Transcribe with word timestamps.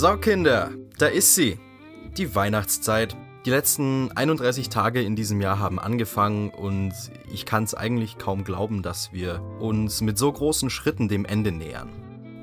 So, 0.00 0.16
Kinder, 0.16 0.70
da 0.96 1.06
ist 1.06 1.34
sie. 1.34 1.58
Die 2.16 2.32
Weihnachtszeit. 2.36 3.16
Die 3.44 3.50
letzten 3.50 4.12
31 4.12 4.68
Tage 4.68 5.02
in 5.02 5.16
diesem 5.16 5.40
Jahr 5.40 5.58
haben 5.58 5.80
angefangen 5.80 6.50
und 6.50 6.92
ich 7.32 7.44
kann 7.44 7.64
es 7.64 7.74
eigentlich 7.74 8.16
kaum 8.16 8.44
glauben, 8.44 8.82
dass 8.82 9.12
wir 9.12 9.42
uns 9.58 10.00
mit 10.00 10.16
so 10.16 10.30
großen 10.30 10.70
Schritten 10.70 11.08
dem 11.08 11.24
Ende 11.24 11.50
nähern. 11.50 11.88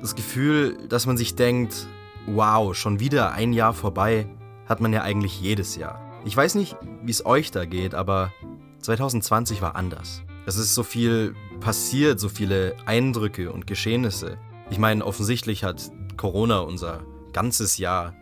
Das 0.02 0.14
Gefühl, 0.14 0.76
dass 0.90 1.06
man 1.06 1.16
sich 1.16 1.34
denkt, 1.34 1.86
wow, 2.26 2.76
schon 2.76 3.00
wieder 3.00 3.32
ein 3.32 3.54
Jahr 3.54 3.72
vorbei, 3.72 4.28
hat 4.66 4.82
man 4.82 4.92
ja 4.92 5.00
eigentlich 5.00 5.40
jedes 5.40 5.76
Jahr. 5.76 5.98
Ich 6.26 6.36
weiß 6.36 6.56
nicht, 6.56 6.76
wie 7.04 7.10
es 7.10 7.24
euch 7.24 7.52
da 7.52 7.64
geht, 7.64 7.94
aber 7.94 8.34
2020 8.82 9.62
war 9.62 9.76
anders. 9.76 10.24
Es 10.44 10.58
ist 10.58 10.74
so 10.74 10.82
viel 10.82 11.34
passiert, 11.60 12.20
so 12.20 12.28
viele 12.28 12.76
Eindrücke 12.84 13.50
und 13.50 13.66
Geschehnisse. 13.66 14.36
Ich 14.68 14.78
meine, 14.78 15.06
offensichtlich 15.06 15.64
hat 15.64 15.90
Corona 16.18 16.58
unser 16.58 17.02
ganzes 17.36 17.76
Jahr 17.76 18.14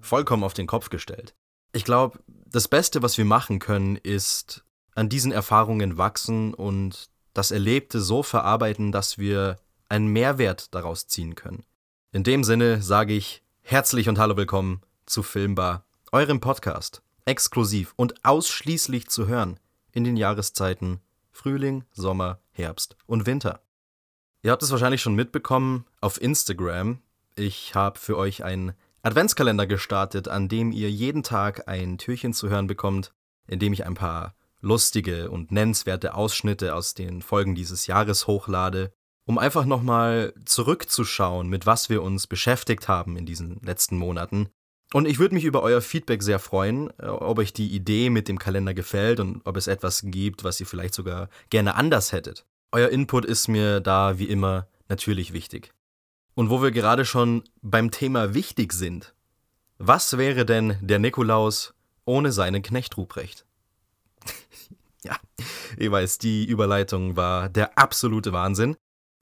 vollkommen 0.00 0.42
auf 0.42 0.54
den 0.54 0.66
Kopf 0.66 0.88
gestellt. 0.88 1.34
Ich 1.72 1.84
glaube, 1.84 2.18
das 2.26 2.68
Beste, 2.68 3.02
was 3.02 3.18
wir 3.18 3.26
machen 3.26 3.58
können, 3.58 3.96
ist 3.96 4.64
an 4.94 5.10
diesen 5.10 5.30
Erfahrungen 5.30 5.98
wachsen 5.98 6.54
und 6.54 7.10
das 7.34 7.50
Erlebte 7.50 8.00
so 8.00 8.22
verarbeiten, 8.22 8.90
dass 8.90 9.18
wir 9.18 9.58
einen 9.90 10.06
Mehrwert 10.06 10.74
daraus 10.74 11.06
ziehen 11.06 11.34
können. 11.34 11.66
In 12.12 12.24
dem 12.24 12.44
Sinne 12.44 12.80
sage 12.80 13.12
ich 13.12 13.42
herzlich 13.60 14.08
und 14.08 14.18
hallo 14.18 14.38
willkommen 14.38 14.80
zu 15.04 15.22
Filmbar, 15.22 15.84
eurem 16.10 16.40
Podcast, 16.40 17.02
exklusiv 17.26 17.92
und 17.96 18.24
ausschließlich 18.24 19.06
zu 19.10 19.26
hören 19.26 19.60
in 19.92 20.04
den 20.04 20.16
Jahreszeiten 20.16 21.02
Frühling, 21.30 21.84
Sommer, 21.92 22.40
Herbst 22.52 22.96
und 23.04 23.26
Winter. 23.26 23.60
Ihr 24.40 24.50
habt 24.50 24.62
es 24.62 24.70
wahrscheinlich 24.70 25.02
schon 25.02 25.14
mitbekommen 25.14 25.84
auf 26.00 26.18
Instagram. 26.22 27.01
Ich 27.34 27.74
habe 27.74 27.98
für 27.98 28.16
euch 28.16 28.44
einen 28.44 28.74
Adventskalender 29.02 29.66
gestartet, 29.66 30.28
an 30.28 30.48
dem 30.48 30.70
ihr 30.70 30.90
jeden 30.90 31.22
Tag 31.22 31.66
ein 31.66 31.98
Türchen 31.98 32.34
zu 32.34 32.50
hören 32.50 32.66
bekommt, 32.66 33.12
in 33.48 33.58
dem 33.58 33.72
ich 33.72 33.86
ein 33.86 33.94
paar 33.94 34.34
lustige 34.60 35.30
und 35.30 35.50
nennenswerte 35.50 36.14
Ausschnitte 36.14 36.74
aus 36.74 36.94
den 36.94 37.22
Folgen 37.22 37.54
dieses 37.54 37.86
Jahres 37.86 38.26
hochlade, 38.26 38.92
um 39.24 39.38
einfach 39.38 39.64
nochmal 39.64 40.34
zurückzuschauen, 40.44 41.48
mit 41.48 41.66
was 41.66 41.88
wir 41.88 42.02
uns 42.02 42.26
beschäftigt 42.26 42.88
haben 42.88 43.16
in 43.16 43.26
diesen 43.26 43.60
letzten 43.62 43.96
Monaten. 43.96 44.48
Und 44.92 45.08
ich 45.08 45.18
würde 45.18 45.34
mich 45.34 45.44
über 45.44 45.62
euer 45.62 45.80
Feedback 45.80 46.22
sehr 46.22 46.38
freuen, 46.38 46.90
äh, 46.98 47.06
ob 47.06 47.38
euch 47.38 47.52
die 47.52 47.74
Idee 47.74 48.10
mit 48.10 48.28
dem 48.28 48.38
Kalender 48.38 48.74
gefällt 48.74 49.20
und 49.20 49.40
ob 49.44 49.56
es 49.56 49.66
etwas 49.66 50.02
gibt, 50.04 50.44
was 50.44 50.60
ihr 50.60 50.66
vielleicht 50.66 50.94
sogar 50.94 51.28
gerne 51.50 51.76
anders 51.76 52.12
hättet. 52.12 52.44
Euer 52.72 52.90
Input 52.90 53.24
ist 53.24 53.48
mir 53.48 53.80
da 53.80 54.18
wie 54.18 54.26
immer 54.26 54.68
natürlich 54.88 55.32
wichtig. 55.32 55.72
Und 56.34 56.50
wo 56.50 56.62
wir 56.62 56.70
gerade 56.70 57.04
schon 57.04 57.44
beim 57.60 57.90
Thema 57.90 58.34
wichtig 58.34 58.72
sind, 58.72 59.14
was 59.78 60.16
wäre 60.16 60.46
denn 60.46 60.78
der 60.80 60.98
Nikolaus 60.98 61.74
ohne 62.04 62.32
seinen 62.32 62.62
Knecht 62.62 62.96
Ruprecht? 62.96 63.44
ja, 65.02 65.16
ich 65.76 65.90
weiß, 65.90 66.18
die 66.18 66.44
Überleitung 66.46 67.16
war 67.16 67.48
der 67.48 67.76
absolute 67.76 68.32
Wahnsinn. 68.32 68.76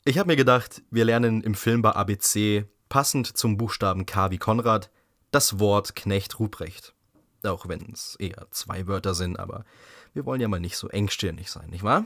Ich 0.04 0.18
habe 0.18 0.28
mir 0.28 0.36
gedacht, 0.36 0.82
wir 0.90 1.04
lernen 1.04 1.42
im 1.42 1.54
Film 1.54 1.82
bei 1.82 1.92
ABC, 1.92 2.66
passend 2.88 3.36
zum 3.36 3.56
Buchstaben 3.56 4.06
K 4.06 4.30
wie 4.30 4.38
Konrad, 4.38 4.90
das 5.30 5.58
Wort 5.58 5.96
Knecht 5.96 6.38
Ruprecht. 6.38 6.94
Auch 7.42 7.68
wenn 7.68 7.92
es 7.92 8.16
eher 8.16 8.46
zwei 8.50 8.86
Wörter 8.86 9.14
sind, 9.14 9.38
aber 9.38 9.64
wir 10.12 10.26
wollen 10.26 10.40
ja 10.40 10.48
mal 10.48 10.60
nicht 10.60 10.76
so 10.76 10.88
engstirnig 10.88 11.50
sein, 11.50 11.70
nicht 11.70 11.82
wahr? 11.82 12.04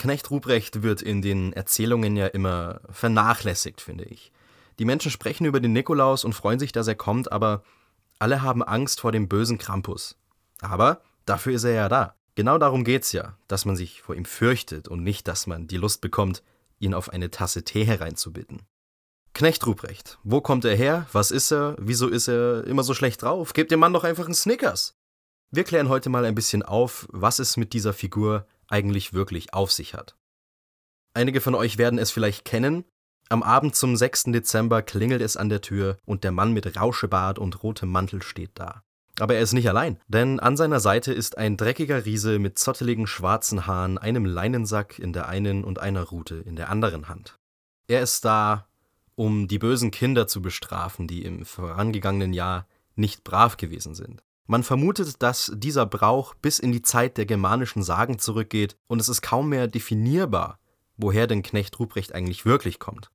Knecht 0.00 0.30
Ruprecht 0.30 0.82
wird 0.82 1.02
in 1.02 1.20
den 1.20 1.52
Erzählungen 1.52 2.16
ja 2.16 2.26
immer 2.26 2.80
vernachlässigt, 2.88 3.82
finde 3.82 4.04
ich. 4.04 4.32
Die 4.78 4.86
Menschen 4.86 5.10
sprechen 5.10 5.44
über 5.44 5.60
den 5.60 5.74
Nikolaus 5.74 6.24
und 6.24 6.32
freuen 6.32 6.58
sich, 6.58 6.72
dass 6.72 6.88
er 6.88 6.94
kommt, 6.94 7.30
aber 7.30 7.62
alle 8.18 8.40
haben 8.40 8.62
Angst 8.62 9.02
vor 9.02 9.12
dem 9.12 9.28
bösen 9.28 9.58
Krampus. 9.58 10.16
Aber 10.62 11.02
dafür 11.26 11.52
ist 11.52 11.64
er 11.64 11.74
ja 11.74 11.90
da. 11.90 12.14
Genau 12.34 12.56
darum 12.56 12.82
geht's 12.84 13.12
ja, 13.12 13.36
dass 13.46 13.66
man 13.66 13.76
sich 13.76 14.00
vor 14.00 14.14
ihm 14.14 14.24
fürchtet 14.24 14.88
und 14.88 15.02
nicht, 15.02 15.28
dass 15.28 15.46
man 15.46 15.66
die 15.66 15.76
Lust 15.76 16.00
bekommt, 16.00 16.42
ihn 16.78 16.94
auf 16.94 17.10
eine 17.10 17.30
Tasse 17.30 17.62
Tee 17.62 17.84
hereinzubitten. 17.84 18.62
Knecht 19.34 19.66
Ruprecht, 19.66 20.18
wo 20.22 20.40
kommt 20.40 20.64
er 20.64 20.76
her? 20.76 21.08
Was 21.12 21.30
ist 21.30 21.52
er? 21.52 21.76
Wieso 21.78 22.08
ist 22.08 22.26
er 22.26 22.64
immer 22.64 22.84
so 22.84 22.94
schlecht 22.94 23.20
drauf? 23.20 23.52
Gebt 23.52 23.70
dem 23.70 23.80
Mann 23.80 23.92
doch 23.92 24.04
einfach 24.04 24.24
einen 24.24 24.34
Snickers. 24.34 24.94
Wir 25.50 25.64
klären 25.64 25.90
heute 25.90 26.08
mal 26.08 26.24
ein 26.24 26.34
bisschen 26.34 26.62
auf, 26.62 27.06
was 27.10 27.38
es 27.38 27.58
mit 27.58 27.74
dieser 27.74 27.92
Figur 27.92 28.46
eigentlich 28.70 29.12
wirklich 29.12 29.52
auf 29.52 29.72
sich 29.72 29.94
hat. 29.94 30.16
Einige 31.14 31.40
von 31.40 31.54
euch 31.54 31.78
werden 31.78 31.98
es 31.98 32.10
vielleicht 32.10 32.44
kennen. 32.44 32.84
Am 33.28 33.42
Abend 33.42 33.74
zum 33.74 33.96
6. 33.96 34.24
Dezember 34.26 34.82
klingelt 34.82 35.22
es 35.22 35.36
an 35.36 35.48
der 35.48 35.60
Tür 35.60 35.96
und 36.04 36.24
der 36.24 36.32
Mann 36.32 36.52
mit 36.52 36.76
Rauschebart 36.76 37.38
und 37.38 37.62
rotem 37.62 37.90
Mantel 37.90 38.22
steht 38.22 38.52
da. 38.54 38.82
Aber 39.18 39.34
er 39.34 39.42
ist 39.42 39.52
nicht 39.52 39.68
allein, 39.68 39.98
denn 40.08 40.40
an 40.40 40.56
seiner 40.56 40.80
Seite 40.80 41.12
ist 41.12 41.36
ein 41.36 41.56
dreckiger 41.56 42.06
Riese 42.06 42.38
mit 42.38 42.58
zotteligen 42.58 43.06
schwarzen 43.06 43.66
Haaren, 43.66 43.98
einem 43.98 44.24
Leinensack 44.24 44.98
in 44.98 45.12
der 45.12 45.28
einen 45.28 45.62
und 45.62 45.78
einer 45.78 46.04
Rute 46.04 46.36
in 46.36 46.56
der 46.56 46.70
anderen 46.70 47.08
Hand. 47.08 47.38
Er 47.86 48.00
ist 48.02 48.24
da, 48.24 48.66
um 49.16 49.48
die 49.48 49.58
bösen 49.58 49.90
Kinder 49.90 50.26
zu 50.26 50.40
bestrafen, 50.40 51.06
die 51.06 51.24
im 51.24 51.44
vorangegangenen 51.44 52.32
Jahr 52.32 52.66
nicht 52.94 53.24
brav 53.24 53.56
gewesen 53.56 53.94
sind. 53.94 54.22
Man 54.50 54.64
vermutet, 54.64 55.22
dass 55.22 55.52
dieser 55.54 55.86
Brauch 55.86 56.34
bis 56.34 56.58
in 56.58 56.72
die 56.72 56.82
Zeit 56.82 57.18
der 57.18 57.24
germanischen 57.24 57.84
Sagen 57.84 58.18
zurückgeht 58.18 58.76
und 58.88 59.00
es 59.00 59.08
ist 59.08 59.22
kaum 59.22 59.48
mehr 59.48 59.68
definierbar, 59.68 60.58
woher 60.96 61.28
denn 61.28 61.44
Knecht 61.44 61.78
Ruprecht 61.78 62.16
eigentlich 62.16 62.44
wirklich 62.44 62.80
kommt. 62.80 63.12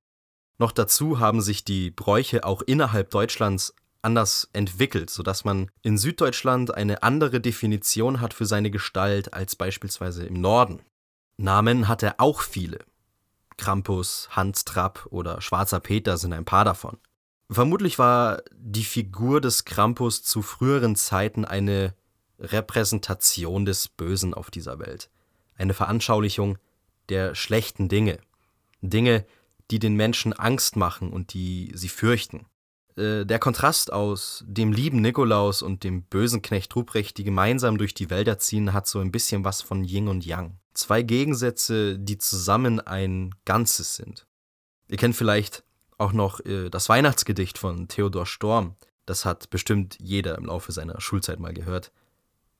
Noch 0.60 0.72
dazu 0.72 1.20
haben 1.20 1.42
sich 1.42 1.66
die 1.66 1.92
Bräuche 1.92 2.46
auch 2.46 2.62
innerhalb 2.62 3.10
Deutschlands 3.10 3.76
anders 4.02 4.50
entwickelt, 4.54 5.10
sodass 5.10 5.44
man 5.44 5.70
in 5.82 5.98
Süddeutschland 5.98 6.74
eine 6.74 7.04
andere 7.04 7.42
Definition 7.42 8.22
hat 8.22 8.34
für 8.34 8.46
seine 8.46 8.72
Gestalt 8.72 9.34
als 9.34 9.58
beispielsweise 9.58 10.26
im 10.26 10.40
Norden. 10.40 10.84
Namen 11.36 11.90
hat 11.90 12.02
er 12.02 12.16
auch 12.20 12.40
viele. 12.40 12.80
Krampus, 13.58 14.30
Hans 14.32 14.64
Trapp 14.64 15.06
oder 15.10 15.42
Schwarzer 15.42 15.82
Peter 15.82 16.16
sind 16.16 16.32
ein 16.32 16.46
paar 16.46 16.64
davon. 16.64 16.98
Vermutlich 17.50 18.00
war 18.00 18.42
die 18.56 18.84
Figur 18.84 19.40
des 19.40 19.66
Krampus 19.66 20.24
zu 20.24 20.42
früheren 20.42 20.96
Zeiten 20.96 21.46
eine 21.46 21.94
Repräsentation 22.40 23.66
des 23.66 23.88
Bösen 23.88 24.34
auf 24.34 24.50
dieser 24.50 24.80
Welt, 24.80 25.10
eine 25.56 25.74
Veranschaulichung 25.74 26.58
der 27.10 27.36
schlechten 27.36 27.88
Dinge, 27.88 28.20
Dinge, 28.82 29.26
die 29.72 29.80
den 29.80 29.96
Menschen 29.96 30.34
Angst 30.34 30.76
machen 30.76 31.12
und 31.12 31.34
die 31.34 31.72
sie 31.76 31.90
fürchten. 31.90 32.46
Äh, 32.98 33.26
der 33.26 33.40
Kontrast 33.40 33.92
aus 33.92 34.44
dem 34.48 34.72
lieben 34.72 35.02
Nikolaus 35.02 35.62
und 35.62 35.84
dem 35.84 36.04
bösen 36.04 36.42
Knecht 36.42 36.76
Ruprecht, 36.76 37.18
die 37.18 37.24
gemeinsam 37.24 37.78
durch 37.78 37.94
die 37.94 38.10
Wälder 38.10 38.38
ziehen, 38.38 38.74
hat 38.74 38.88
so 38.88 39.00
ein 39.00 39.12
bisschen 39.12 39.44
was 39.44 39.62
von 39.62 39.84
Yin 39.84 40.08
und 40.08 40.26
Yang. 40.26 40.58
Zwei 40.74 41.04
Gegensätze, 41.04 41.98
die 41.98 42.18
zusammen 42.18 42.80
ein 42.80 43.34
Ganzes 43.46 43.96
sind. 43.96 44.28
Ihr 44.88 44.98
kennt 44.98 45.16
vielleicht 45.16 45.64
auch 45.98 46.14
noch 46.14 46.40
äh, 46.46 46.70
das 46.70 46.90
Weihnachtsgedicht 46.90 47.58
von 47.58 47.88
Theodor 47.88 48.26
Storm. 48.26 48.76
Das 49.06 49.26
hat 49.26 49.50
bestimmt 49.50 49.98
jeder 50.00 50.38
im 50.38 50.46
Laufe 50.46 50.72
seiner 50.72 51.00
Schulzeit 51.00 51.40
mal 51.40 51.54
gehört. 51.54 51.92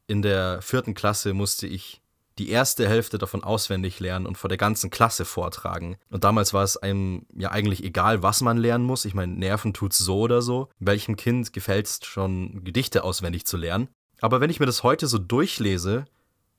In 0.08 0.22
der 0.22 0.62
vierten 0.62 0.94
Klasse 0.94 1.34
musste 1.34 1.68
ich 1.68 2.02
die 2.38 2.50
erste 2.50 2.88
Hälfte 2.88 3.18
davon 3.18 3.44
auswendig 3.44 4.00
lernen 4.00 4.26
und 4.26 4.38
vor 4.38 4.50
der 4.50 4.58
ganzen 4.58 4.90
Klasse 4.90 5.24
vortragen. 5.24 5.98
Und 6.10 6.24
damals 6.26 6.54
war 6.54 6.64
es 6.64 6.76
einem 6.76 7.26
ja 7.34 7.52
eigentlich 7.52 7.84
egal, 7.84 8.24
was 8.24 8.42
man 8.42 8.58
lernen 8.58 8.84
muss. 8.84 9.06
Ich 9.06 9.14
meine, 9.14 9.34
Nerven 9.34 9.74
tut's 9.74 9.98
so 9.98 10.20
oder 10.20 10.42
so. 10.42 10.70
Welchem 10.80 11.16
Kind 11.16 11.54
gefällt 11.54 11.88
es 11.88 12.00
schon, 12.04 12.64
Gedichte 12.64 13.04
auswendig 13.04 13.46
zu 13.46 13.58
lernen? 13.58 13.88
Aber 14.20 14.42
wenn 14.42 14.50
ich 14.50 14.60
mir 14.60 14.66
das 14.66 14.84
heute 14.84 15.08
so 15.08 15.18
durchlese, 15.18 16.06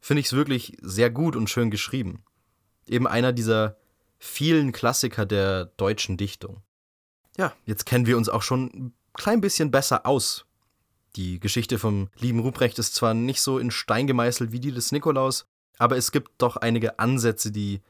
finde 0.01 0.21
ich 0.21 0.27
es 0.27 0.33
wirklich 0.33 0.77
sehr 0.81 1.11
gut 1.11 1.37
und 1.37 1.51
schön 1.51 1.71
geschrieben. 1.71 2.25
Eben 2.87 3.07
einer 3.07 3.33
dieser 3.33 3.77
vielen 4.19 4.73
Klassiker 4.73 5.27
der 5.27 5.67
deutschen 5.77 6.17
Dichtung. 6.17 6.63
Ja, 7.37 7.53
jetzt 7.65 7.87
kennen 7.87 8.07
wir 8.07 8.17
uns 8.17 8.29
auch 8.29 8.43
schon 8.43 8.67
ein 8.67 8.95
klein 9.15 9.41
bisschen 9.41 9.71
besser 9.71 10.07
aus. 10.07 10.47
Die 11.17 11.41
Geschichte 11.41 11.79
vom 11.79 12.09
lieben 12.19 12.41
Ruprecht 12.41 12.79
ist 12.79 12.95
zwar 12.95 13.15
nicht 13.15 13.41
so 13.41 13.59
in 13.59 13.71
Stein 13.71 14.07
gemeißelt 14.07 14.53
wie 14.53 14.61
die 14.61 14.73
des 14.73 14.93
Nikolaus, 14.93 15.47
aber 15.79 15.97
es 15.97 16.13
gibt 16.13 16.31
doch 16.39 16.57
einige 16.57 16.99
Ansätze, 16.99 17.51
die 17.51 17.81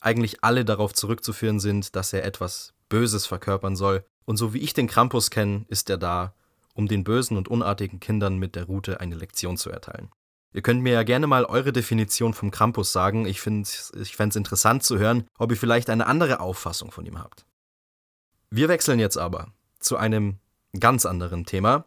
eigentlich 0.00 0.44
alle 0.44 0.64
darauf 0.64 0.92
zurückzuführen 0.92 1.60
sind, 1.60 1.96
dass 1.96 2.12
er 2.12 2.24
etwas 2.24 2.74
Böses 2.88 3.26
verkörpern 3.26 3.74
soll. 3.74 4.04
Und 4.26 4.36
so 4.36 4.52
wie 4.52 4.58
ich 4.58 4.74
den 4.74 4.86
Krampus 4.86 5.30
kenne, 5.30 5.64
ist 5.68 5.88
er 5.88 5.96
da, 5.96 6.34
um 6.74 6.88
den 6.88 7.04
bösen 7.04 7.36
und 7.36 7.48
unartigen 7.48 8.00
Kindern 8.00 8.36
mit 8.36 8.54
der 8.54 8.64
Route 8.64 9.00
eine 9.00 9.14
Lektion 9.14 9.56
zu 9.56 9.70
erteilen. 9.70 10.10
Ihr 10.52 10.62
könnt 10.62 10.82
mir 10.82 10.92
ja 10.92 11.02
gerne 11.02 11.26
mal 11.26 11.44
eure 11.46 11.72
Definition 11.72 12.32
vom 12.34 12.50
Krampus 12.50 12.92
sagen. 12.92 13.26
Ich 13.26 13.44
ich 13.46 14.20
es 14.20 14.36
interessant 14.36 14.82
zu 14.84 14.98
hören, 14.98 15.24
ob 15.38 15.50
ihr 15.50 15.56
vielleicht 15.56 15.90
eine 15.90 16.06
andere 16.06 16.40
Auffassung 16.40 16.90
von 16.90 17.06
ihm 17.06 17.18
habt. 17.18 17.44
Wir 18.50 18.68
wechseln 18.68 18.98
jetzt 18.98 19.16
aber 19.16 19.52
zu 19.78 19.96
einem 19.96 20.38
ganz 20.78 21.06
anderen 21.06 21.44
Thema. 21.44 21.86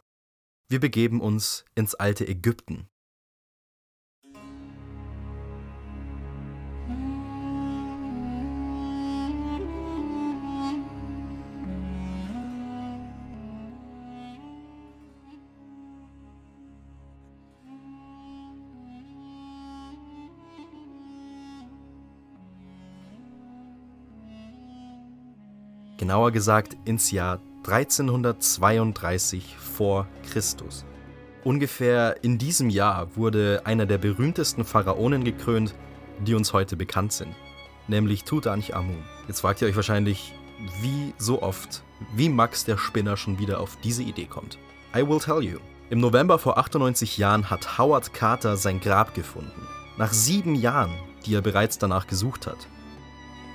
Wir 0.69 0.79
begeben 0.79 1.21
uns 1.21 1.65
ins 1.75 1.95
alte 1.95 2.27
Ägypten. 2.27 2.89
Genauer 26.07 26.31
gesagt 26.31 26.77
ins 26.85 27.11
Jahr 27.11 27.41
1332 27.65 29.57
vor 29.57 30.07
Christus. 30.31 30.85
Ungefähr 31.43 32.23
in 32.23 32.37
diesem 32.37 32.69
Jahr 32.69 33.13
wurde 33.17 33.63
einer 33.65 33.85
der 33.85 33.97
berühmtesten 33.97 34.63
Pharaonen 34.63 35.25
gekrönt, 35.25 35.75
die 36.25 36.33
uns 36.33 36.53
heute 36.53 36.77
bekannt 36.77 37.11
sind, 37.11 37.35
nämlich 37.89 38.23
Tutanchamun. 38.23 39.03
Jetzt 39.27 39.41
fragt 39.41 39.61
ihr 39.61 39.67
euch 39.67 39.75
wahrscheinlich, 39.75 40.33
wie 40.81 41.13
so 41.17 41.41
oft, 41.41 41.83
wie 42.15 42.29
Max 42.29 42.63
der 42.63 42.77
Spinner 42.77 43.17
schon 43.17 43.37
wieder 43.37 43.59
auf 43.59 43.75
diese 43.83 44.03
Idee 44.03 44.27
kommt. 44.27 44.57
I 44.95 45.05
will 45.05 45.19
tell 45.19 45.43
you. 45.43 45.59
Im 45.89 45.99
November 45.99 46.39
vor 46.39 46.57
98 46.57 47.17
Jahren 47.17 47.49
hat 47.49 47.77
Howard 47.77 48.13
Carter 48.13 48.55
sein 48.55 48.79
Grab 48.79 49.13
gefunden. 49.13 49.67
Nach 49.97 50.13
sieben 50.13 50.55
Jahren, 50.55 50.93
die 51.25 51.35
er 51.35 51.41
bereits 51.41 51.79
danach 51.79 52.07
gesucht 52.07 52.47
hat. 52.47 52.65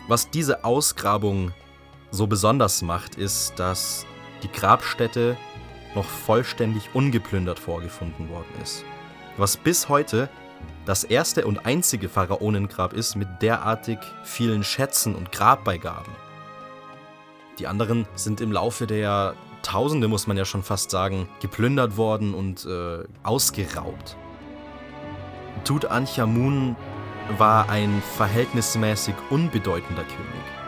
Was 0.07 0.29
diese 0.29 0.67
Ausgrabung 0.67 1.55
so 2.13 2.29
besonders 2.29 2.83
macht, 2.83 3.17
ist, 3.17 3.59
dass 3.59 4.07
die 4.43 4.53
Grabstätte 4.53 5.37
noch 5.95 6.05
vollständig 6.05 6.91
ungeplündert 6.95 7.59
vorgefunden 7.59 8.29
worden 8.29 8.55
ist. 8.63 8.85
Was 9.37 9.57
bis 9.57 9.89
heute 9.89 10.29
das 10.85 11.05
erste 11.05 11.47
und 11.47 11.65
einzige 11.65 12.09
Pharaonengrab 12.09 12.93
ist 12.93 13.17
mit 13.17 13.29
derartig 13.41 13.99
vielen 14.25 14.63
Schätzen 14.63 15.15
und 15.15 15.33
Grabbeigaben. 15.33 16.13
Die 17.59 17.67
anderen 17.67 18.07
sind 18.15 18.41
im 18.41 18.53
Laufe 18.53 18.87
der 18.87 19.35
Tausende, 19.63 20.09
muss 20.09 20.27
man 20.27 20.37
ja 20.37 20.45
schon 20.45 20.65
fast 20.65 20.91
sagen, 20.91 21.29
geplündert 21.41 21.97
worden 21.97 22.35
und 22.35 22.67
äh, 22.67 23.05
ausgeraubt. 23.23 24.17
Tutanchamun 25.65 26.75
war 27.39 27.69
ein 27.69 28.03
verhältnismäßig 28.17 29.15
unbedeutender 29.31 30.03
König. 30.03 30.62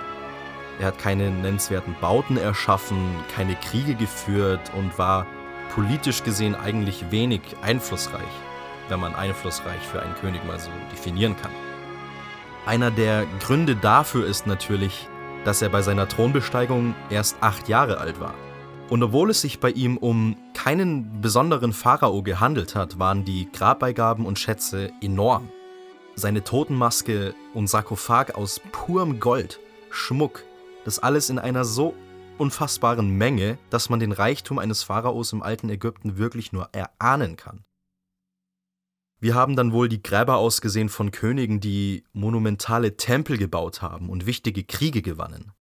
Er 0.81 0.87
hat 0.87 0.99
keine 0.99 1.31
nennenswerten 1.31 1.95
Bauten 2.01 2.37
erschaffen, 2.37 3.15
keine 3.35 3.55
Kriege 3.57 3.95
geführt 3.95 4.73
und 4.77 4.99
war 4.99 5.27
politisch 5.75 6.23
gesehen 6.23 6.55
eigentlich 6.55 7.11
wenig 7.11 7.41
einflussreich, 7.63 8.23
wenn 8.89 9.01
man 9.01 9.15
einflussreich 9.15 9.81
für 9.81 10.03
einen 10.03 10.15
König 10.17 10.45
mal 10.45 10.59
so 10.59 10.71
definieren 10.93 11.37
kann. 11.41 11.53
Einer 12.67 12.91
der 12.91 13.27
Gründe 13.41 13.77
dafür 13.77 14.27
ist 14.27 14.47
natürlich, 14.47 15.09
dass 15.45 15.63
er 15.63 15.69
bei 15.69 15.83
seiner 15.83 16.09
Thronbesteigung 16.09 16.95
erst 17.11 17.37
acht 17.41 17.69
Jahre 17.69 17.99
alt 17.99 18.21
war. 18.21 18.35
Und 18.89 19.03
obwohl 19.03 19.31
es 19.31 19.41
sich 19.41 19.61
bei 19.61 19.71
ihm 19.71 19.97
um 19.97 20.37
keinen 20.53 21.21
besonderen 21.21 21.73
Pharao 21.73 22.23
gehandelt 22.23 22.75
hat, 22.75 22.99
waren 22.99 23.25
die 23.25 23.49
Grabbeigaben 23.53 24.27
und 24.27 24.39
Schätze 24.39 24.91
enorm. 25.01 25.49
Seine 26.15 26.45
Totenmaske 26.45 27.35
und 27.55 27.67
Sarkophag 27.67 28.35
aus 28.35 28.61
purem 28.73 29.21
Gold, 29.21 29.61
Schmuck, 29.91 30.45
das 30.85 30.99
alles 30.99 31.31
in 31.31 31.39
einer 31.39 31.65
so 31.65 31.95
unfassbaren 32.39 33.11
Menge, 33.11 33.59
dass 33.71 33.89
man 33.89 34.01
den 34.01 34.13
Reichtum 34.13 34.59
eines 34.59 34.83
Pharaos 34.83 35.33
im 35.33 35.43
alten 35.43 35.69
Ägypten 35.69 36.17
wirklich 36.17 36.53
nur 36.53 36.69
erahnen 36.73 37.37
kann. 37.37 37.65
Wir 39.21 39.35
haben 39.35 39.57
dann 39.57 39.73
wohl 39.73 39.89
die 39.89 40.03
Gräber 40.03 40.37
ausgesehen 40.37 40.89
von 40.89 41.11
Königen, 41.11 41.61
die 41.61 42.05
monumentale 42.13 42.97
Tempel 42.97 43.39
gebaut 43.39 43.81
haben 43.81 44.11
und 44.11 44.27
wichtige 44.27 44.65
Kriege 44.65 45.01
gewannen. 45.01 45.53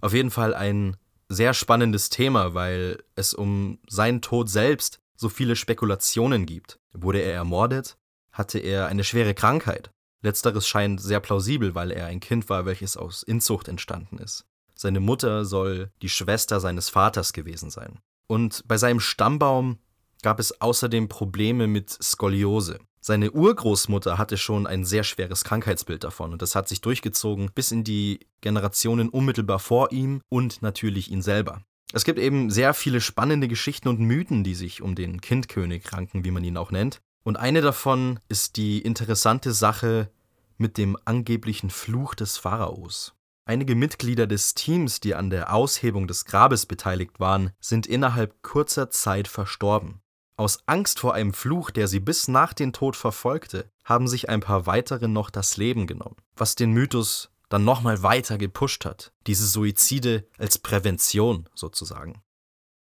Auf 0.00 0.14
jeden 0.14 0.30
Fall 0.30 0.54
ein 0.54 0.96
sehr 1.28 1.52
spannendes 1.52 2.08
Thema, 2.08 2.54
weil 2.54 3.02
es 3.14 3.34
um 3.34 3.78
seinen 3.88 4.22
Tod 4.22 4.48
selbst 4.48 5.00
so 5.16 5.28
viele 5.28 5.56
Spekulationen 5.56 6.46
gibt. 6.46 6.78
Wurde 6.92 7.20
er 7.20 7.34
ermordet? 7.34 7.98
Hatte 8.32 8.58
er 8.58 8.86
eine 8.86 9.04
schwere 9.04 9.34
Krankheit? 9.34 9.90
Letzteres 10.22 10.66
scheint 10.66 11.00
sehr 11.00 11.20
plausibel, 11.20 11.74
weil 11.74 11.90
er 11.90 12.06
ein 12.06 12.20
Kind 12.20 12.48
war, 12.48 12.66
welches 12.66 12.96
aus 12.96 13.22
Inzucht 13.22 13.68
entstanden 13.68 14.18
ist. 14.18 14.44
Seine 14.74 15.00
Mutter 15.00 15.44
soll 15.44 15.90
die 16.02 16.08
Schwester 16.08 16.60
seines 16.60 16.88
Vaters 16.88 17.32
gewesen 17.32 17.70
sein. 17.70 17.98
Und 18.26 18.64
bei 18.66 18.76
seinem 18.76 19.00
Stammbaum 19.00 19.78
gab 20.22 20.40
es 20.40 20.60
außerdem 20.60 21.08
Probleme 21.08 21.66
mit 21.66 21.90
Skoliose. 21.90 22.78
Seine 23.00 23.30
Urgroßmutter 23.30 24.18
hatte 24.18 24.36
schon 24.36 24.66
ein 24.66 24.84
sehr 24.84 25.04
schweres 25.04 25.44
Krankheitsbild 25.44 26.02
davon 26.02 26.32
und 26.32 26.42
das 26.42 26.56
hat 26.56 26.68
sich 26.68 26.80
durchgezogen 26.80 27.52
bis 27.54 27.70
in 27.70 27.84
die 27.84 28.18
Generationen 28.40 29.08
unmittelbar 29.08 29.60
vor 29.60 29.92
ihm 29.92 30.22
und 30.28 30.60
natürlich 30.60 31.12
ihn 31.12 31.22
selber. 31.22 31.62
Es 31.92 32.04
gibt 32.04 32.18
eben 32.18 32.50
sehr 32.50 32.74
viele 32.74 33.00
spannende 33.00 33.46
Geschichten 33.46 33.86
und 33.86 34.00
Mythen, 34.00 34.42
die 34.42 34.56
sich 34.56 34.82
um 34.82 34.96
den 34.96 35.20
Kindkönig 35.20 35.92
ranken, 35.92 36.24
wie 36.24 36.32
man 36.32 36.42
ihn 36.42 36.56
auch 36.56 36.72
nennt. 36.72 37.00
Und 37.26 37.38
eine 37.38 37.60
davon 37.60 38.20
ist 38.28 38.56
die 38.56 38.80
interessante 38.80 39.52
Sache 39.52 40.12
mit 40.58 40.78
dem 40.78 40.96
angeblichen 41.06 41.70
Fluch 41.70 42.14
des 42.14 42.38
Pharaos. 42.38 43.16
Einige 43.44 43.74
Mitglieder 43.74 44.28
des 44.28 44.54
Teams, 44.54 45.00
die 45.00 45.16
an 45.16 45.30
der 45.30 45.52
Aushebung 45.52 46.06
des 46.06 46.24
Grabes 46.24 46.66
beteiligt 46.66 47.18
waren, 47.18 47.50
sind 47.58 47.88
innerhalb 47.88 48.42
kurzer 48.42 48.90
Zeit 48.90 49.26
verstorben. 49.26 50.02
Aus 50.36 50.60
Angst 50.66 51.00
vor 51.00 51.14
einem 51.14 51.34
Fluch, 51.34 51.72
der 51.72 51.88
sie 51.88 51.98
bis 51.98 52.28
nach 52.28 52.52
den 52.52 52.72
Tod 52.72 52.94
verfolgte, 52.94 53.72
haben 53.82 54.06
sich 54.06 54.28
ein 54.28 54.40
paar 54.40 54.66
weitere 54.66 55.08
noch 55.08 55.30
das 55.30 55.56
Leben 55.56 55.88
genommen, 55.88 56.18
was 56.36 56.54
den 56.54 56.70
Mythos 56.70 57.30
dann 57.48 57.64
nochmal 57.64 58.04
weiter 58.04 58.38
gepusht 58.38 58.84
hat, 58.84 59.12
diese 59.26 59.48
Suizide 59.48 60.28
als 60.38 60.58
Prävention 60.58 61.48
sozusagen. 61.56 62.22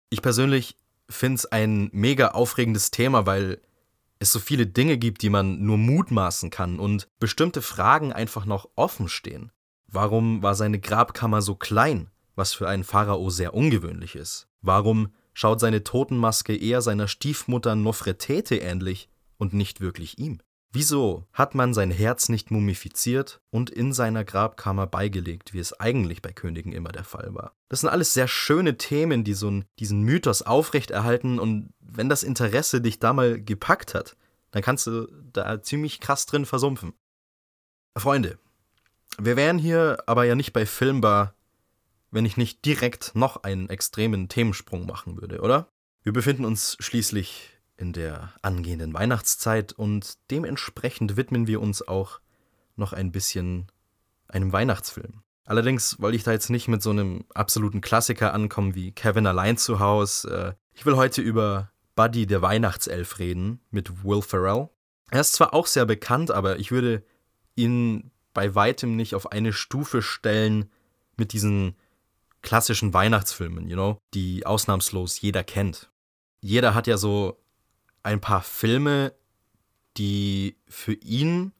Ich 0.08 0.22
persönlich 0.22 0.78
finde 1.10 1.34
es 1.34 1.44
ein 1.44 1.90
mega 1.92 2.28
aufregendes 2.28 2.90
Thema, 2.90 3.26
weil 3.26 3.60
es 4.20 4.30
so 4.30 4.38
viele 4.38 4.66
Dinge 4.66 4.98
gibt, 4.98 5.22
die 5.22 5.30
man 5.30 5.60
nur 5.60 5.78
mutmaßen 5.78 6.50
kann 6.50 6.78
und 6.78 7.08
bestimmte 7.18 7.62
Fragen 7.62 8.12
einfach 8.12 8.44
noch 8.44 8.68
offen 8.76 9.08
stehen. 9.08 9.50
Warum 9.88 10.42
war 10.42 10.54
seine 10.54 10.78
Grabkammer 10.78 11.42
so 11.42 11.56
klein, 11.56 12.10
was 12.36 12.52
für 12.52 12.68
einen 12.68 12.84
Pharao 12.84 13.30
sehr 13.30 13.54
ungewöhnlich 13.54 14.14
ist? 14.14 14.46
Warum 14.60 15.08
schaut 15.32 15.60
seine 15.60 15.82
Totenmaske 15.82 16.56
eher 16.56 16.82
seiner 16.82 17.08
Stiefmutter 17.08 17.74
Nofretete 17.74 18.56
ähnlich 18.56 19.08
und 19.38 19.54
nicht 19.54 19.80
wirklich 19.80 20.18
ihm. 20.18 20.40
Wieso 20.72 21.26
hat 21.32 21.56
man 21.56 21.74
sein 21.74 21.90
Herz 21.90 22.28
nicht 22.28 22.52
mumifiziert 22.52 23.40
und 23.50 23.70
in 23.70 23.92
seiner 23.92 24.22
Grabkammer 24.22 24.86
beigelegt, 24.86 25.52
wie 25.52 25.58
es 25.58 25.72
eigentlich 25.80 26.22
bei 26.22 26.30
Königen 26.30 26.72
immer 26.72 26.92
der 26.92 27.02
Fall 27.02 27.34
war? 27.34 27.56
Das 27.68 27.80
sind 27.80 27.88
alles 27.88 28.14
sehr 28.14 28.28
schöne 28.28 28.76
Themen, 28.76 29.24
die 29.24 29.34
so 29.34 29.48
einen, 29.48 29.64
diesen 29.80 30.02
Mythos 30.02 30.42
aufrechterhalten 30.42 31.40
und 31.40 31.70
wenn 31.92 32.08
das 32.08 32.22
Interesse 32.22 32.80
dich 32.80 32.98
da 32.98 33.12
mal 33.12 33.40
gepackt 33.40 33.94
hat, 33.94 34.16
dann 34.50 34.62
kannst 34.62 34.86
du 34.86 35.06
da 35.32 35.62
ziemlich 35.62 36.00
krass 36.00 36.26
drin 36.26 36.46
versumpfen. 36.46 36.94
Freunde, 37.96 38.38
wir 39.18 39.36
wären 39.36 39.58
hier 39.58 40.02
aber 40.06 40.24
ja 40.24 40.34
nicht 40.34 40.52
bei 40.52 40.66
Filmbar, 40.66 41.34
wenn 42.10 42.24
ich 42.24 42.36
nicht 42.36 42.64
direkt 42.64 43.14
noch 43.14 43.42
einen 43.42 43.68
extremen 43.68 44.28
Themensprung 44.28 44.86
machen 44.86 45.20
würde, 45.20 45.40
oder? 45.40 45.68
Wir 46.02 46.12
befinden 46.12 46.44
uns 46.44 46.76
schließlich 46.80 47.50
in 47.76 47.92
der 47.92 48.32
angehenden 48.42 48.94
Weihnachtszeit 48.94 49.72
und 49.72 50.18
dementsprechend 50.30 51.16
widmen 51.16 51.46
wir 51.46 51.60
uns 51.60 51.86
auch 51.86 52.20
noch 52.76 52.92
ein 52.92 53.12
bisschen 53.12 53.70
einem 54.28 54.52
Weihnachtsfilm. 54.52 55.22
Allerdings 55.44 56.00
wollte 56.00 56.16
ich 56.16 56.22
da 56.22 56.32
jetzt 56.32 56.50
nicht 56.50 56.68
mit 56.68 56.82
so 56.82 56.90
einem 56.90 57.24
absoluten 57.34 57.80
Klassiker 57.80 58.32
ankommen 58.32 58.74
wie 58.74 58.92
Kevin 58.92 59.26
allein 59.26 59.56
zu 59.56 59.80
Hause. 59.80 60.56
Äh, 60.56 60.76
ich 60.76 60.86
will 60.86 60.96
heute 60.96 61.22
über 61.22 61.72
Buddy 62.00 62.26
der 62.26 62.40
Weihnachtself 62.40 63.18
reden 63.18 63.60
mit 63.70 64.04
Will 64.04 64.22
Ferrell. 64.22 64.70
Er 65.10 65.20
ist 65.20 65.34
zwar 65.34 65.52
auch 65.52 65.66
sehr 65.66 65.84
bekannt, 65.84 66.30
aber 66.30 66.58
ich 66.58 66.70
würde 66.70 67.04
ihn 67.56 68.10
bei 68.32 68.54
weitem 68.54 68.96
nicht 68.96 69.14
auf 69.14 69.32
eine 69.32 69.52
Stufe 69.52 70.00
stellen 70.00 70.70
mit 71.18 71.34
diesen 71.34 71.76
klassischen 72.40 72.94
Weihnachtsfilmen, 72.94 73.68
you 73.68 73.74
know, 73.74 73.98
die 74.14 74.46
ausnahmslos 74.46 75.20
jeder 75.20 75.44
kennt. 75.44 75.90
Jeder 76.40 76.74
hat 76.74 76.86
ja 76.86 76.96
so 76.96 77.38
ein 78.02 78.22
paar 78.22 78.40
Filme, 78.40 79.12
die 79.98 80.56
für 80.70 80.94
ihn 80.94 81.52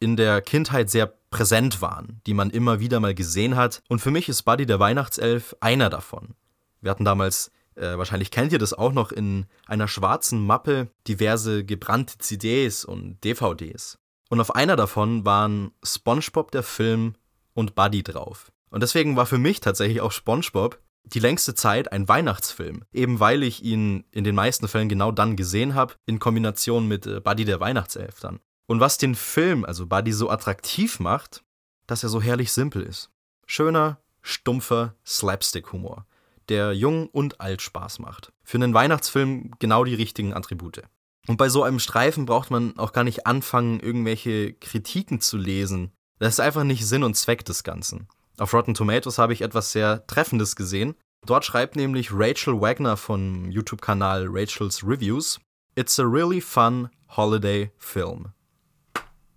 in 0.00 0.16
der 0.16 0.40
Kindheit 0.40 0.88
sehr 0.88 1.12
präsent 1.28 1.82
waren, 1.82 2.22
die 2.26 2.32
man 2.32 2.48
immer 2.48 2.80
wieder 2.80 3.00
mal 3.00 3.14
gesehen 3.14 3.54
hat. 3.56 3.82
Und 3.90 3.98
für 3.98 4.10
mich 4.10 4.30
ist 4.30 4.44
Buddy 4.44 4.64
der 4.64 4.80
Weihnachtself 4.80 5.54
einer 5.60 5.90
davon. 5.90 6.36
Wir 6.80 6.90
hatten 6.90 7.04
damals, 7.04 7.52
äh, 7.76 7.96
wahrscheinlich 7.98 8.30
kennt 8.30 8.52
ihr 8.52 8.58
das 8.58 8.74
auch 8.74 8.92
noch, 8.92 9.12
in 9.12 9.46
einer 9.66 9.88
schwarzen 9.88 10.44
Mappe 10.44 10.88
diverse 11.08 11.64
gebrannte 11.64 12.18
CDs 12.18 12.84
und 12.84 13.22
DVDs. 13.24 13.98
Und 14.28 14.40
auf 14.40 14.54
einer 14.54 14.76
davon 14.76 15.24
waren 15.24 15.72
SpongeBob 15.82 16.50
der 16.50 16.62
Film 16.62 17.14
und 17.54 17.74
Buddy 17.74 18.02
drauf. 18.02 18.50
Und 18.70 18.82
deswegen 18.82 19.16
war 19.16 19.26
für 19.26 19.38
mich 19.38 19.60
tatsächlich 19.60 20.00
auch 20.00 20.12
SpongeBob 20.12 20.80
die 21.04 21.18
längste 21.18 21.54
Zeit 21.54 21.92
ein 21.92 22.08
Weihnachtsfilm, 22.08 22.84
eben 22.92 23.20
weil 23.20 23.42
ich 23.42 23.62
ihn 23.62 24.04
in 24.10 24.24
den 24.24 24.34
meisten 24.34 24.68
Fällen 24.68 24.88
genau 24.88 25.12
dann 25.12 25.36
gesehen 25.36 25.74
habe, 25.74 25.94
in 26.06 26.18
Kombination 26.18 26.88
mit 26.88 27.06
äh, 27.06 27.20
Buddy 27.20 27.44
der 27.44 27.60
Weihnachtself 27.60 28.20
dann. 28.20 28.40
Und 28.66 28.80
was 28.80 28.98
den 28.98 29.14
Film, 29.14 29.64
also 29.64 29.86
Buddy, 29.86 30.12
so 30.12 30.30
attraktiv 30.30 31.00
macht, 31.00 31.44
dass 31.86 32.02
er 32.02 32.08
so 32.08 32.22
herrlich 32.22 32.52
simpel 32.52 32.82
ist. 32.82 33.10
Schöner, 33.46 33.98
stumpfer 34.22 34.94
Slapstick-Humor, 35.04 36.06
der 36.52 36.74
jung 36.74 37.08
und 37.08 37.40
alt 37.40 37.62
Spaß 37.62 37.98
macht. 37.98 38.30
Für 38.44 38.58
einen 38.58 38.74
Weihnachtsfilm 38.74 39.52
genau 39.58 39.84
die 39.84 39.94
richtigen 39.94 40.34
Attribute. 40.34 40.82
Und 41.26 41.38
bei 41.38 41.48
so 41.48 41.62
einem 41.62 41.78
Streifen 41.78 42.26
braucht 42.26 42.50
man 42.50 42.78
auch 42.78 42.92
gar 42.92 43.04
nicht 43.04 43.26
anfangen, 43.26 43.80
irgendwelche 43.80 44.52
Kritiken 44.52 45.20
zu 45.20 45.38
lesen. 45.38 45.92
Das 46.18 46.34
ist 46.34 46.40
einfach 46.40 46.64
nicht 46.64 46.86
Sinn 46.86 47.04
und 47.04 47.16
Zweck 47.16 47.44
des 47.46 47.64
Ganzen. 47.64 48.06
Auf 48.38 48.52
Rotten 48.52 48.74
Tomatoes 48.74 49.18
habe 49.18 49.32
ich 49.32 49.40
etwas 49.40 49.72
sehr 49.72 50.06
Treffendes 50.06 50.54
gesehen. 50.54 50.94
Dort 51.24 51.44
schreibt 51.44 51.74
nämlich 51.74 52.10
Rachel 52.12 52.60
Wagner 52.60 52.96
vom 52.96 53.50
YouTube-Kanal 53.50 54.26
Rachel's 54.28 54.84
Reviews: 54.84 55.40
It's 55.74 55.98
a 55.98 56.04
really 56.04 56.40
fun 56.40 56.90
holiday 57.16 57.70
film. 57.78 58.32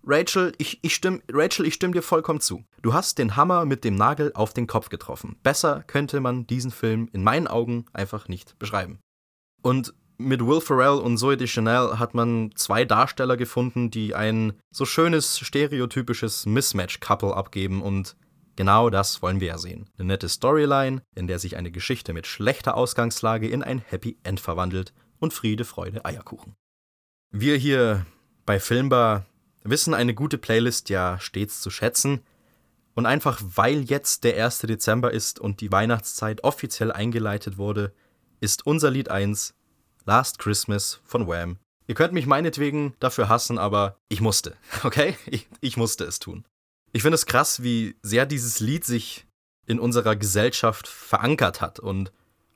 Rachel, 0.06 0.52
ich, 0.58 0.78
ich 0.82 0.94
stimme 0.94 1.20
Rachel, 1.30 1.66
ich 1.66 1.74
stimme 1.74 1.92
dir 1.92 2.02
vollkommen 2.02 2.40
zu. 2.40 2.64
Du 2.80 2.94
hast 2.94 3.18
den 3.18 3.34
Hammer 3.34 3.64
mit 3.64 3.82
dem 3.82 3.96
Nagel 3.96 4.30
auf 4.34 4.54
den 4.54 4.68
Kopf 4.68 4.88
getroffen. 4.88 5.36
Besser 5.42 5.82
könnte 5.86 6.20
man 6.20 6.46
diesen 6.46 6.70
Film 6.70 7.08
in 7.12 7.24
meinen 7.24 7.48
Augen 7.48 7.86
einfach 7.92 8.28
nicht 8.28 8.56
beschreiben. 8.58 9.00
Und 9.62 9.94
mit 10.18 10.46
Will 10.46 10.60
Ferrell 10.60 10.98
und 11.00 11.18
Zoe 11.18 11.36
Deschanel 11.36 11.98
hat 11.98 12.14
man 12.14 12.52
zwei 12.54 12.84
Darsteller 12.84 13.36
gefunden, 13.36 13.90
die 13.90 14.14
ein 14.14 14.54
so 14.70 14.84
schönes, 14.84 15.40
stereotypisches 15.40 16.46
Mismatch-Couple 16.46 17.34
abgeben 17.34 17.82
und 17.82 18.16
genau 18.54 18.88
das 18.88 19.20
wollen 19.22 19.40
wir 19.40 19.48
ja 19.48 19.58
sehen. 19.58 19.90
Eine 19.98 20.06
nette 20.08 20.28
Storyline, 20.28 21.02
in 21.14 21.26
der 21.26 21.40
sich 21.40 21.56
eine 21.56 21.72
Geschichte 21.72 22.12
mit 22.12 22.26
schlechter 22.26 22.76
Ausgangslage 22.76 23.48
in 23.48 23.62
ein 23.62 23.80
Happy 23.80 24.18
End 24.22 24.40
verwandelt 24.40 24.94
und 25.18 25.34
Friede, 25.34 25.64
Freude, 25.64 26.04
Eierkuchen. 26.04 26.54
Wir 27.30 27.56
hier 27.56 28.06
bei 28.46 28.60
Filmbar 28.60 29.26
wissen 29.70 29.94
eine 29.94 30.14
gute 30.14 30.38
Playlist 30.38 30.88
ja 30.90 31.18
stets 31.20 31.60
zu 31.60 31.70
schätzen. 31.70 32.20
Und 32.94 33.06
einfach 33.06 33.40
weil 33.54 33.82
jetzt 33.82 34.24
der 34.24 34.42
1. 34.42 34.60
Dezember 34.60 35.10
ist 35.10 35.38
und 35.38 35.60
die 35.60 35.70
Weihnachtszeit 35.70 36.44
offiziell 36.44 36.90
eingeleitet 36.90 37.58
wurde, 37.58 37.92
ist 38.40 38.66
unser 38.66 38.90
Lied 38.90 39.10
1 39.10 39.54
Last 40.06 40.38
Christmas 40.38 41.00
von 41.04 41.26
Wham. 41.26 41.58
Ihr 41.88 41.94
könnt 41.94 42.14
mich 42.14 42.26
meinetwegen 42.26 42.94
dafür 43.00 43.28
hassen, 43.28 43.58
aber 43.58 43.98
ich 44.08 44.20
musste, 44.20 44.56
okay? 44.84 45.16
Ich, 45.26 45.46
ich 45.60 45.76
musste 45.76 46.04
es 46.04 46.18
tun. 46.18 46.44
Ich 46.92 47.02
finde 47.02 47.16
es 47.16 47.26
krass, 47.26 47.62
wie 47.62 47.96
sehr 48.02 48.24
dieses 48.24 48.60
Lied 48.60 48.84
sich 48.84 49.26
in 49.66 49.78
unserer 49.78 50.16
Gesellschaft 50.16 50.88
verankert 50.88 51.60
hat 51.60 51.78
und 51.78 52.12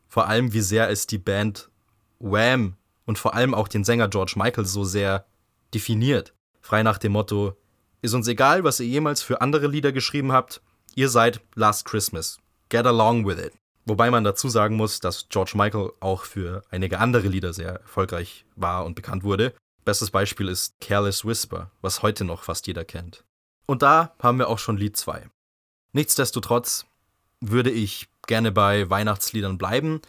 vor 0.08 0.26
allem, 0.26 0.52
wie 0.52 0.60
sehr 0.60 0.88
es 0.88 1.06
die 1.06 1.18
Band 1.18 1.70
Wham 2.18 2.76
und 3.04 3.18
vor 3.18 3.34
allem 3.34 3.54
auch 3.54 3.68
den 3.68 3.84
Sänger 3.84 4.08
George 4.08 4.34
Michael 4.36 4.64
so 4.64 4.84
sehr 4.84 5.26
definiert. 5.74 6.34
Frei 6.60 6.82
nach 6.82 6.98
dem 6.98 7.12
Motto, 7.12 7.56
ist 8.02 8.14
uns 8.14 8.28
egal, 8.28 8.64
was 8.64 8.80
ihr 8.80 8.86
jemals 8.86 9.22
für 9.22 9.40
andere 9.40 9.66
Lieder 9.66 9.92
geschrieben 9.92 10.32
habt, 10.32 10.62
ihr 10.94 11.08
seid 11.08 11.40
Last 11.54 11.84
Christmas. 11.84 12.38
Get 12.68 12.86
along 12.86 13.26
with 13.26 13.38
it. 13.38 13.52
Wobei 13.84 14.10
man 14.10 14.24
dazu 14.24 14.48
sagen 14.48 14.76
muss, 14.76 15.00
dass 15.00 15.28
George 15.28 15.52
Michael 15.54 15.90
auch 16.00 16.24
für 16.24 16.62
einige 16.70 16.98
andere 16.98 17.28
Lieder 17.28 17.52
sehr 17.52 17.80
erfolgreich 17.80 18.44
war 18.56 18.84
und 18.84 18.94
bekannt 18.94 19.24
wurde. 19.24 19.54
Bestes 19.84 20.10
Beispiel 20.10 20.48
ist 20.48 20.78
Careless 20.80 21.24
Whisper, 21.24 21.70
was 21.80 22.02
heute 22.02 22.24
noch 22.24 22.42
fast 22.42 22.66
jeder 22.66 22.84
kennt. 22.84 23.24
Und 23.66 23.82
da 23.82 24.14
haben 24.20 24.38
wir 24.38 24.48
auch 24.48 24.58
schon 24.58 24.76
Lied 24.76 24.96
2. 24.96 25.28
Nichtsdestotrotz 25.92 26.86
würde 27.40 27.70
ich 27.70 28.08
gerne 28.26 28.52
bei 28.52 28.88
Weihnachtsliedern 28.90 29.58
bleiben, 29.58 30.00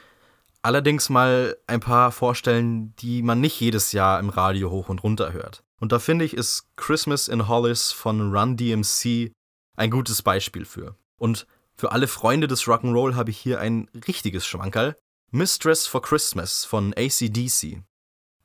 allerdings 0.62 1.10
mal 1.10 1.58
ein 1.68 1.80
paar 1.80 2.12
vorstellen, 2.12 2.94
die 2.98 3.24
man 3.24 3.40
nicht 3.40 3.60
jedes 3.60 3.94
Jahr 3.94 4.20
im 4.20 4.30
Radio 4.30 4.70
hoch 4.70 4.90
und 4.90 5.02
runter 5.04 5.34
hört. 5.34 5.64
Und 5.82 5.92
da 5.92 5.98
finde 5.98 6.24
ich, 6.24 6.36
ist 6.36 6.68
Christmas 6.76 7.28
in 7.28 7.48
Hollis 7.48 7.92
von 7.92 8.32
Run 8.32 8.56
DMC 8.56 9.32
ein 9.76 9.90
gutes 9.90 10.22
Beispiel 10.22 10.64
für. 10.64 10.96
Und 11.18 11.48
für 11.76 11.92
alle 11.92 12.08
Freunde 12.08 12.48
des 12.48 12.66
Rock'n'Roll 12.66 13.16
habe 13.16 13.32
ich 13.32 13.40
hier 13.40 13.60
ein 13.60 13.90
richtiges 14.08 14.46
Schmankerl. 14.46 14.96
Mistress 15.32 15.88
for 15.88 16.04
Christmas 16.04 16.66
von 16.66 16.94
ACDC. 16.96 17.82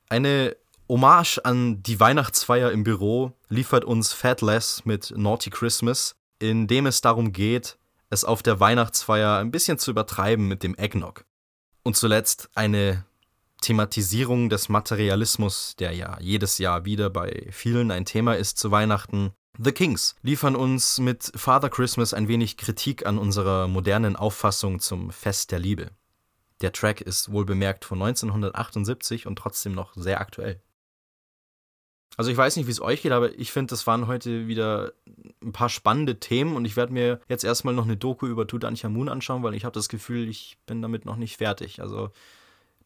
Eine 0.09 0.57
Hommage 0.89 1.37
an 1.43 1.83
die 1.83 1.99
Weihnachtsfeier 1.99 2.71
im 2.71 2.83
Büro 2.83 3.33
liefert 3.49 3.85
uns 3.85 4.13
Fat 4.13 4.41
Les 4.41 4.83
mit 4.85 5.13
Naughty 5.15 5.51
Christmas, 5.51 6.15
in 6.39 6.65
dem 6.65 6.87
es 6.87 7.01
darum 7.01 7.33
geht, 7.33 7.77
es 8.09 8.25
auf 8.25 8.41
der 8.41 8.59
Weihnachtsfeier 8.59 9.37
ein 9.37 9.51
bisschen 9.51 9.77
zu 9.77 9.91
übertreiben 9.91 10.47
mit 10.47 10.63
dem 10.63 10.75
Eggnog. 10.75 11.23
Und 11.83 11.97
zuletzt 11.97 12.49
eine 12.55 13.05
Thematisierung 13.61 14.49
des 14.49 14.69
Materialismus, 14.69 15.75
der 15.77 15.93
ja 15.93 16.17
jedes 16.19 16.57
Jahr 16.57 16.85
wieder 16.85 17.09
bei 17.09 17.47
vielen 17.51 17.91
ein 17.91 18.05
Thema 18.05 18.33
ist 18.33 18.57
zu 18.57 18.71
Weihnachten. 18.71 19.31
The 19.59 19.71
Kings 19.71 20.15
liefern 20.21 20.55
uns 20.55 20.99
mit 20.99 21.31
Father 21.35 21.69
Christmas 21.69 22.13
ein 22.13 22.27
wenig 22.27 22.57
Kritik 22.57 23.05
an 23.05 23.17
unserer 23.17 23.67
modernen 23.67 24.15
Auffassung 24.15 24.79
zum 24.79 25.11
Fest 25.11 25.51
der 25.51 25.59
Liebe. 25.59 25.89
Der 26.61 26.71
Track 26.71 27.01
ist 27.01 27.31
wohl 27.31 27.45
bemerkt 27.45 27.85
von 27.85 28.01
1978 28.01 29.25
und 29.27 29.37
trotzdem 29.37 29.73
noch 29.73 29.93
sehr 29.95 30.21
aktuell. 30.21 30.61
Also 32.15 32.31
ich 32.31 32.37
weiß 32.37 32.55
nicht, 32.55 32.65
wie 32.65 32.71
es 32.71 32.81
euch 32.81 33.03
geht, 33.03 33.11
aber 33.11 33.37
ich 33.37 33.51
finde, 33.51 33.71
das 33.71 33.85
waren 33.85 34.07
heute 34.07 34.47
wieder 34.47 34.93
ein 35.43 35.51
paar 35.51 35.69
spannende 35.69 36.19
Themen 36.19 36.55
und 36.55 36.65
ich 36.65 36.75
werde 36.75 36.93
mir 36.93 37.21
jetzt 37.27 37.43
erstmal 37.43 37.75
noch 37.75 37.83
eine 37.83 37.97
Doku 37.97 38.25
über 38.25 38.47
Tutanchamun 38.47 39.07
anschauen, 39.09 39.43
weil 39.43 39.53
ich 39.53 39.65
habe 39.65 39.73
das 39.73 39.87
Gefühl, 39.87 40.27
ich 40.27 40.57
bin 40.65 40.81
damit 40.81 41.05
noch 41.05 41.15
nicht 41.15 41.37
fertig. 41.37 41.79
Also 41.79 42.11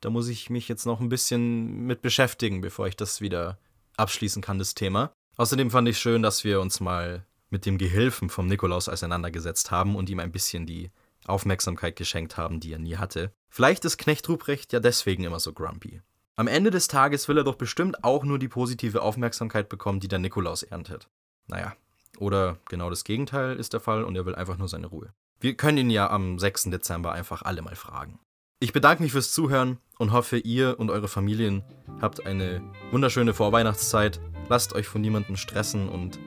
da 0.02 0.10
muss 0.10 0.28
ich 0.28 0.50
mich 0.50 0.68
jetzt 0.68 0.86
noch 0.86 1.00
ein 1.00 1.10
bisschen 1.10 1.86
mit 1.86 2.02
beschäftigen, 2.02 2.62
bevor 2.62 2.88
ich 2.88 2.98
das 2.98 3.22
wieder 3.22 3.58
abschließen 3.98 4.42
kann, 4.42 4.60
das 4.60 4.76
Thema. 4.76 5.14
Außerdem 5.38 5.72
fand 5.72 5.88
ich 5.88 6.00
schön, 6.00 6.22
dass 6.22 6.44
wir 6.44 6.60
uns 6.60 6.80
mal 6.80 7.26
mit 7.50 7.66
dem 7.66 7.78
Gehilfen 7.78 8.30
vom 8.30 8.48
Nikolaus 8.48 8.90
auseinandergesetzt 8.90 9.72
haben 9.72 9.96
und 9.96 10.10
ihm 10.10 10.20
ein 10.20 10.32
bisschen 10.32 10.66
die 10.66 10.92
Aufmerksamkeit 11.26 11.96
geschenkt 11.96 12.38
haben, 12.38 12.60
die 12.60 12.74
er 12.74 12.80
nie 12.80 12.98
hatte. 12.98 13.32
Vielleicht 13.50 13.86
ist 13.86 13.98
Knecht 13.98 14.28
Ruprecht 14.28 14.74
ja 14.74 14.80
deswegen 14.80 15.24
immer 15.24 15.40
so 15.40 15.54
grumpy. 15.54 16.02
Am 16.36 16.48
Ende 16.48 16.72
des 16.72 16.88
Tages 16.88 17.28
will 17.28 17.38
er 17.38 17.44
doch 17.44 17.56
bestimmt 17.56 18.04
auch 18.04 18.24
nur 18.24 18.40
die 18.40 18.48
positive 18.48 19.02
Aufmerksamkeit 19.02 19.70
bekommen, 19.70 20.00
die 20.00 20.08
der 20.08 20.20
Nikolaus 20.20 20.64
erntet. 20.64 21.08
Naja, 21.48 21.76
oder 22.18 22.58
genau 22.70 22.90
das 22.90 23.04
Gegenteil 23.04 23.58
ist 23.58 23.74
der 23.74 23.80
Fall 23.80 24.04
und 24.04 24.16
er 24.16 24.26
will 24.26 24.36
einfach 24.36 24.58
nur 24.58 24.68
seine 24.68 24.88
Ruhe. 24.88 25.14
Wir 25.40 25.56
können 25.56 25.78
ihn 25.78 25.90
ja 25.90 26.10
am 26.10 26.40
6. 26.40 26.66
Dezember 26.66 27.12
einfach 27.12 27.42
alle 27.42 27.62
mal 27.62 27.76
fragen. 27.76 28.20
Ich 28.64 28.74
bedanke 28.74 29.02
mich 29.02 29.12
fürs 29.12 29.34
Zuhören 29.34 29.80
und 29.98 30.12
hoffe, 30.12 30.38
ihr 30.38 30.80
und 30.80 30.92
eure 30.92 31.08
Familien 31.08 31.64
habt 32.00 32.28
eine 32.28 32.62
wunderschöne 32.92 33.34
Vorweihnachtszeit. 33.34 34.22
Lasst 34.50 34.74
euch 34.74 34.88
von 34.88 35.02
niemandem 35.02 35.36
stressen 35.36 35.90
und 35.90 36.20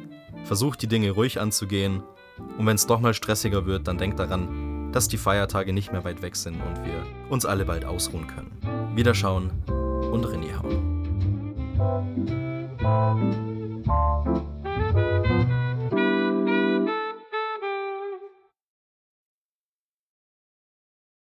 versucht 0.43 0.83
die 0.83 0.89
Dinge 0.89 1.13
ruhig 1.13 1.41
anzugehen. 1.41 2.03
Und 2.59 2.67
wenn 2.67 2.75
es 2.75 2.89
doch 2.89 2.99
mal 2.99 3.15
stressiger 3.15 3.67
wird, 3.67 3.87
dann 3.87 3.99
denkt 3.99 4.19
daran, 4.19 4.91
dass 4.91 5.07
die 5.07 5.17
Feiertage 5.17 5.73
nicht 5.73 5.93
mehr 5.93 6.03
weit 6.03 6.23
weg 6.23 6.35
sind 6.35 6.57
und 6.57 6.85
wir 6.85 7.07
uns 7.31 7.47
alle 7.47 7.65
bald 7.65 7.85
ausruhen 7.85 8.27
können. 8.27 8.51
Wiederschauen 8.97 9.53
und 10.11 10.27
René 10.27 10.59
hauen. 12.83 13.54